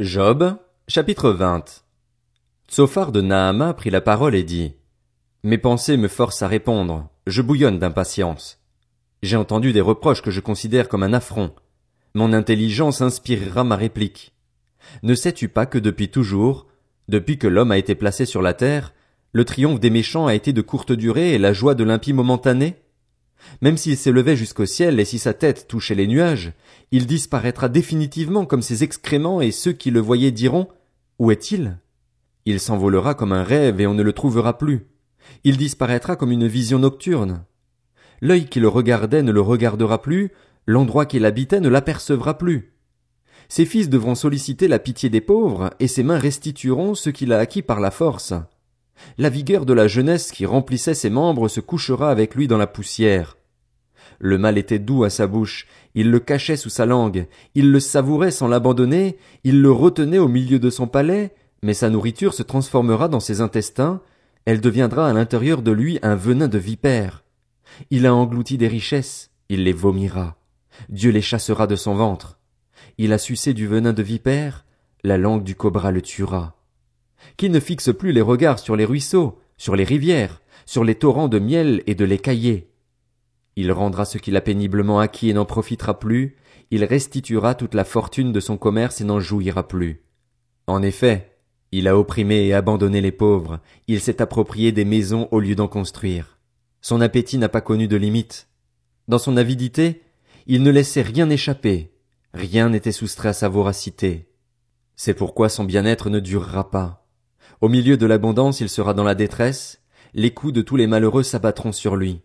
[0.00, 0.56] Job,
[0.88, 1.84] chapitre 20
[2.70, 4.72] Tsophar de Nahama prit la parole et dit,
[5.42, 8.64] Mes pensées me forcent à répondre, je bouillonne d'impatience.
[9.22, 11.52] J'ai entendu des reproches que je considère comme un affront.
[12.14, 14.32] Mon intelligence inspirera ma réplique.
[15.02, 16.66] Ne sais-tu pas que depuis toujours,
[17.08, 18.94] depuis que l'homme a été placé sur la terre,
[19.34, 22.76] le triomphe des méchants a été de courte durée et la joie de l'impie momentanée?
[23.62, 26.52] Même s'il s'élevait jusqu'au ciel et si sa tête touchait les nuages,
[26.92, 30.68] il disparaîtra définitivement comme ses excréments et ceux qui le voyaient diront,
[31.18, 31.78] Où est-il?
[32.46, 34.86] Il s'envolera comme un rêve et on ne le trouvera plus.
[35.44, 37.44] Il disparaîtra comme une vision nocturne.
[38.20, 40.30] L'œil qui le regardait ne le regardera plus,
[40.66, 42.74] l'endroit qu'il habitait ne l'apercevra plus.
[43.48, 47.38] Ses fils devront solliciter la pitié des pauvres, et ses mains restitueront ce qu'il a
[47.38, 48.34] acquis par la force.
[49.18, 52.66] La vigueur de la jeunesse qui remplissait ses membres se couchera avec lui dans la
[52.66, 53.36] poussière.
[54.18, 57.80] Le mal était doux à sa bouche, il le cachait sous sa langue, il le
[57.80, 62.42] savourait sans l'abandonner, il le retenait au milieu de son palais, mais sa nourriture se
[62.42, 64.00] transformera dans ses intestins,
[64.44, 67.24] elle deviendra à l'intérieur de lui un venin de vipère.
[67.90, 70.36] Il a englouti des richesses, il les vomira.
[70.88, 72.38] Dieu les chassera de son ventre.
[72.98, 74.64] Il a sucé du venin de vipère,
[75.02, 76.59] la langue du cobra le tuera.
[77.36, 81.28] Qu'il ne fixe plus les regards sur les ruisseaux, sur les rivières, sur les torrents
[81.28, 82.70] de miel et de lait caillé.
[83.56, 86.36] Il rendra ce qu'il a péniblement acquis et n'en profitera plus,
[86.70, 90.02] il restituera toute la fortune de son commerce et n'en jouira plus.
[90.66, 91.36] En effet,
[91.72, 95.68] il a opprimé et abandonné les pauvres, il s'est approprié des maisons au lieu d'en
[95.68, 96.38] construire.
[96.80, 98.48] Son appétit n'a pas connu de limite.
[99.08, 100.02] Dans son avidité,
[100.46, 101.92] il ne laissait rien échapper,
[102.32, 104.28] rien n'était soustrait à sa voracité.
[104.96, 106.99] C'est pourquoi son bien-être ne durera pas.
[107.60, 109.80] Au milieu de l'abondance il sera dans la détresse,
[110.14, 112.20] les coups de tous les malheureux s'abattront sur lui.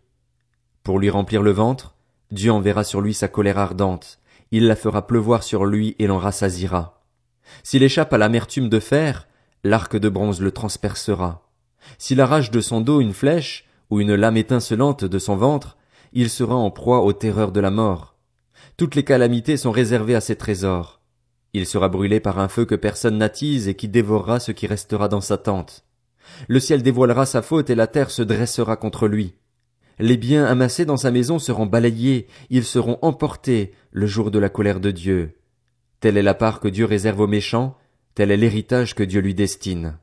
[0.84, 1.96] Pour lui remplir le ventre,
[2.32, 4.20] Dieu enverra sur lui sa colère ardente,
[4.52, 7.04] il la fera pleuvoir sur lui et l'en rassasira.
[7.64, 9.28] S'il échappe à l'amertume de fer,
[9.64, 11.50] l'arc de bronze le transpercera.
[11.98, 15.78] S'il arrache de son dos une flèche, ou une lame étincelante de son ventre,
[16.14, 18.16] il sera en proie aux terreurs de la mort.
[18.78, 21.02] Toutes les calamités sont réservées à ses trésors.
[21.56, 25.08] Il sera brûlé par un feu que personne n'attise et qui dévorera ce qui restera
[25.08, 25.86] dans sa tente.
[26.50, 29.36] Le ciel dévoilera sa faute et la terre se dressera contre lui.
[29.98, 34.50] Les biens amassés dans sa maison seront balayés, ils seront emportés le jour de la
[34.50, 35.38] colère de Dieu.
[36.02, 37.78] Telle est la part que Dieu réserve aux méchants,
[38.16, 39.98] tel est l'héritage que Dieu lui destine.